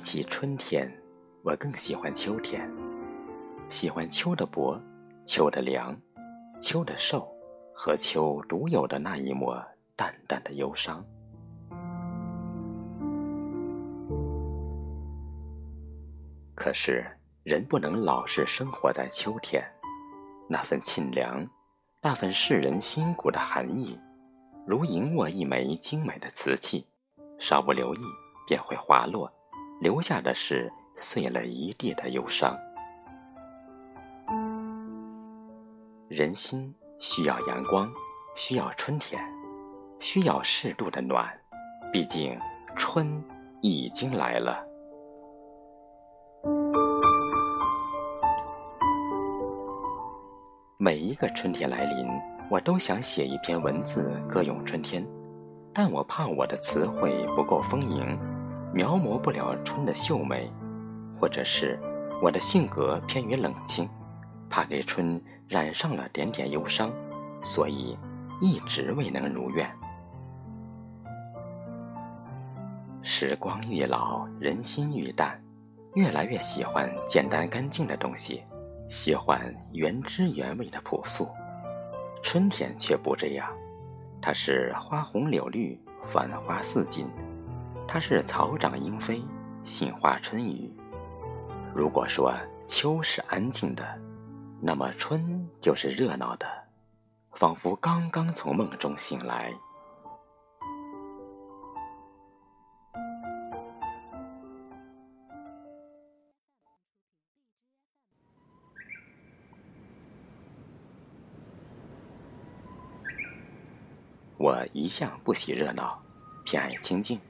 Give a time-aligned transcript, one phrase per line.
[0.00, 0.90] 比起春天，
[1.42, 2.66] 我更喜欢秋天。
[3.68, 4.80] 喜欢秋的薄，
[5.26, 5.94] 秋的凉，
[6.58, 7.30] 秋的瘦，
[7.74, 9.62] 和秋独有的那一抹
[9.96, 11.04] 淡淡的忧伤。
[16.54, 17.04] 可是，
[17.42, 19.62] 人不能老是生活在秋天，
[20.48, 21.46] 那份沁凉，
[22.00, 24.00] 那份世人心骨的寒意，
[24.66, 26.86] 如盈握一枚精美的瓷器，
[27.38, 28.00] 稍不留意
[28.48, 29.30] 便会滑落。
[29.80, 32.54] 留下的是碎了一地的忧伤。
[36.06, 37.90] 人心需要阳光，
[38.36, 39.18] 需要春天，
[39.98, 41.26] 需要适度的暖。
[41.90, 42.38] 毕竟，
[42.76, 43.24] 春
[43.62, 44.62] 已经来了。
[50.76, 52.06] 每一个春天来临，
[52.50, 55.06] 我都想写一篇文字歌咏春天，
[55.72, 58.18] 但我怕我的词汇不够丰盈。
[58.72, 60.50] 描摹不了春的秀美，
[61.18, 61.78] 或者是
[62.22, 63.88] 我的性格偏于冷清，
[64.48, 66.92] 怕给春染上了点点忧伤，
[67.42, 67.98] 所以
[68.40, 69.68] 一直未能如愿。
[73.02, 75.42] 时光愈老，人心愈淡，
[75.94, 78.44] 越来越喜欢简单干净的东西，
[78.88, 81.28] 喜欢原汁原味的朴素。
[82.22, 83.50] 春天却不这样，
[84.20, 87.08] 它是花红柳绿，繁花似锦。
[87.92, 89.20] 它是草长莺飞，
[89.64, 90.72] 杏花春雨。
[91.74, 92.32] 如果说
[92.64, 93.84] 秋是安静的，
[94.60, 96.46] 那么春就是热闹的，
[97.32, 99.52] 仿佛刚刚从梦中醒来。
[114.36, 116.00] 我一向不喜热闹，
[116.44, 117.20] 偏爱清静。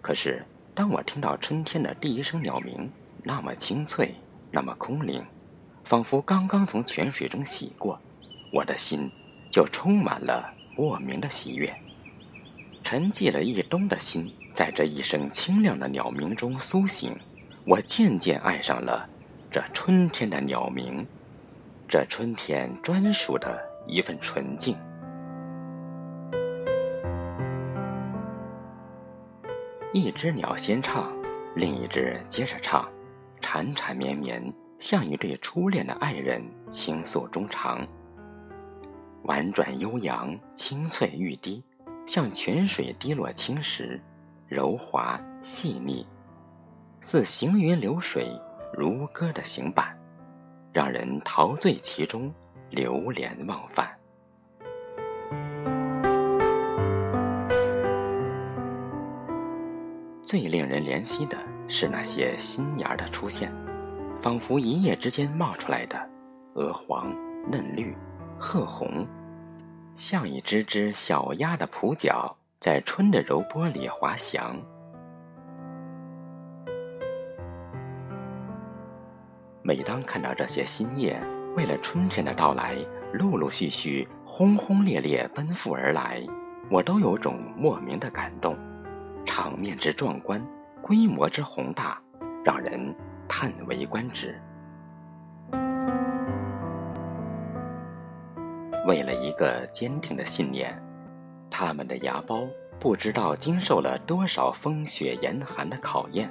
[0.00, 0.44] 可是，
[0.74, 2.90] 当我听到春天的第一声鸟鸣，
[3.22, 4.14] 那么清脆，
[4.50, 5.22] 那么空灵，
[5.84, 8.00] 仿佛刚刚从泉水中洗过，
[8.52, 9.10] 我的心
[9.50, 11.74] 就充满了莫名的喜悦。
[12.82, 17.14] 沉寂了一冬的心，在这一声清亮的鸟鸣中苏醒，
[17.66, 19.06] 我渐渐爱上了
[19.50, 21.04] 这春天的鸟鸣，
[21.88, 24.74] 这春天专属的一份纯净。
[29.90, 31.10] 一只鸟先唱，
[31.54, 32.86] 另一只接着唱，
[33.40, 37.88] 缠缠绵绵，像一对初恋的爱人倾诉衷肠。
[39.22, 41.64] 婉转悠扬，清脆欲滴，
[42.06, 43.98] 像泉水滴落青石，
[44.46, 46.06] 柔滑细腻，
[47.00, 48.30] 似行云流水，
[48.74, 49.98] 如歌的行板，
[50.70, 52.30] 让人陶醉其中，
[52.68, 53.90] 流连忘返。
[60.28, 63.50] 最令人怜惜的是那些新芽的出现，
[64.18, 65.98] 仿佛一夜之间冒出来的，
[66.52, 67.10] 鹅黄、
[67.50, 67.96] 嫩绿、
[68.38, 69.08] 褐红，
[69.96, 74.54] 像一只只小鸭的蹼脚，在春的柔波里滑翔。
[79.62, 81.18] 每当看到这些新叶
[81.56, 82.76] 为了春天的到来，
[83.14, 86.22] 陆陆续续、轰轰烈烈奔赴而来，
[86.70, 88.54] 我都有种莫名的感动。
[89.28, 90.42] 场面之壮观，
[90.80, 92.00] 规模之宏大，
[92.42, 92.92] 让人
[93.28, 94.40] 叹为观止。
[98.86, 100.82] 为了一个坚定的信念，
[101.50, 102.48] 他们的芽苞
[102.80, 106.28] 不知道经受了多少风雪严寒的考验，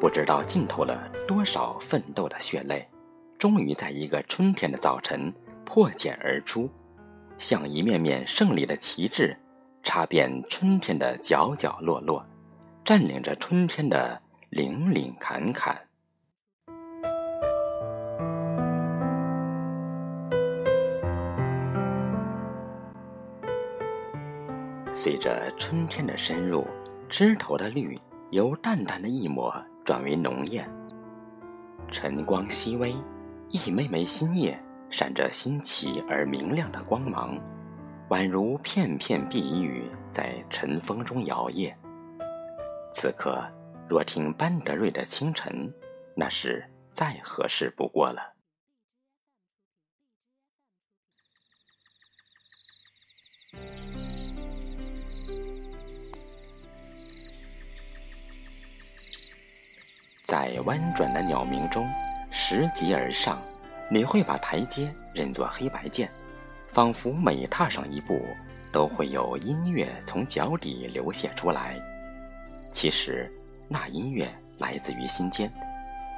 [0.00, 2.88] 不知道浸透了多少奋斗的血泪，
[3.38, 5.30] 终于在一个春天的早晨
[5.66, 6.70] 破茧而出，
[7.36, 9.36] 像一面面胜利的旗帜，
[9.82, 12.24] 插遍春天的角角落落。
[12.90, 15.80] 占领着春天的岭岭坎坎。
[24.92, 26.66] 随着春天的深入，
[27.08, 27.96] 枝头的绿
[28.32, 29.54] 由淡淡的一抹
[29.84, 30.68] 转为浓艳。
[31.92, 32.92] 晨光熹微，
[33.50, 34.60] 一枚枚新叶
[34.90, 37.38] 闪着新奇而明亮的光芒，
[38.08, 41.72] 宛如片片碧玉在晨风中摇曳。
[42.92, 43.42] 此刻，
[43.88, 45.52] 若听班德瑞的《清晨》，
[46.14, 48.34] 那是再合适不过了。
[60.26, 61.88] 在婉转的鸟鸣中，
[62.30, 63.40] 拾级而上，
[63.90, 66.12] 你会把台阶认作黑白键，
[66.68, 68.24] 仿佛每踏上一步，
[68.70, 71.80] 都会有音乐从脚底流泻出来。
[72.72, 73.30] 其实，
[73.68, 74.28] 那音乐
[74.58, 75.52] 来自于心间。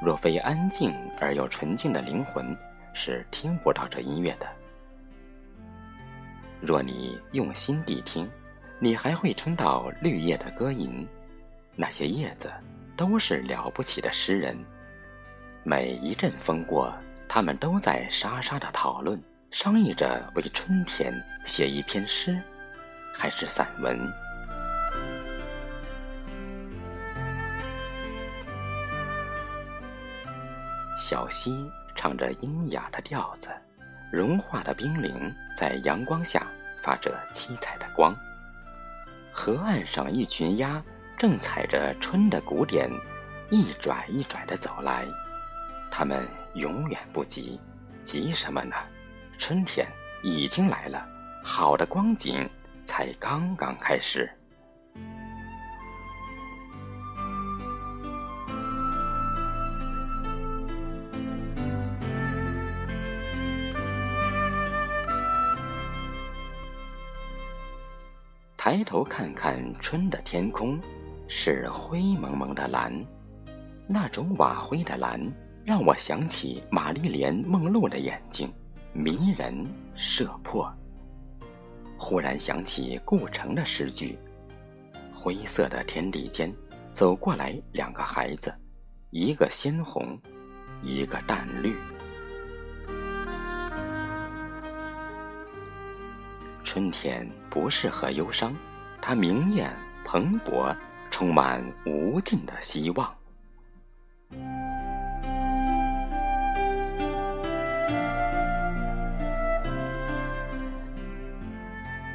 [0.03, 2.57] 若非安静而又纯净的灵魂，
[2.93, 4.47] 是听不到这音乐的。
[6.61, 8.29] 若你用心谛听，
[8.79, 11.07] 你还会听到绿叶的歌吟。
[11.75, 12.51] 那些叶子
[12.97, 14.57] 都是了不起的诗人。
[15.63, 16.93] 每一阵风过，
[17.29, 19.21] 他们都在沙沙的讨论、
[19.51, 21.15] 商议着为春天
[21.45, 22.39] 写一篇诗，
[23.15, 23.99] 还是散文。
[31.13, 33.51] 小溪唱着阴哑的调子，
[34.11, 36.47] 融化的冰凌在阳光下
[36.83, 38.17] 发着七彩的光。
[39.31, 40.83] 河岸上，一群鸭
[41.19, 42.91] 正踩着春的鼓点，
[43.51, 45.05] 一拽一拽地走来。
[45.91, 47.61] 它们永远不急，
[48.05, 48.75] 急什么呢？
[49.39, 49.87] 春天
[50.23, 51.07] 已经来了，
[51.45, 52.49] 好的光景
[52.87, 54.33] 才刚刚开始。
[68.65, 70.79] 抬头看看春的天空，
[71.27, 72.95] 是灰蒙蒙的蓝，
[73.89, 75.21] 那种瓦灰的蓝
[75.65, 78.49] 让我想起玛丽莲梦露的眼睛，
[78.93, 79.67] 迷人
[79.97, 80.73] 摄魄。
[81.99, 84.17] 忽然想起顾城的诗句
[85.13, 86.55] ：“灰色的天地间，
[86.95, 88.55] 走过来两个孩子，
[89.11, 90.17] 一个鲜红，
[90.85, 91.75] 一个淡绿。”
[96.73, 98.57] 春天不适合忧伤，
[99.03, 99.71] 它明艳
[100.07, 100.75] 蓬勃，
[101.11, 103.15] 充满无尽的希望。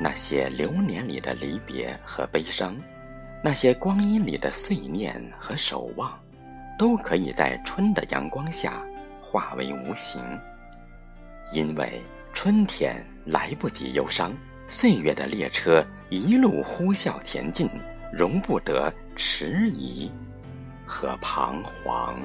[0.02, 2.76] 那些流年里的离别和悲伤，
[3.44, 6.20] 那些光阴里的碎念和守望，
[6.80, 8.82] 都可以在春的阳光下
[9.22, 10.20] 化为无形，
[11.54, 12.02] 因为。
[12.40, 14.32] 春天来不及忧伤，
[14.68, 17.68] 岁月的列车一路呼啸前进，
[18.14, 20.12] 容不得迟疑
[20.86, 22.16] 和彷徨。